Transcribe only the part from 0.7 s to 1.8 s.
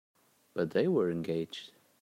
they were engaged.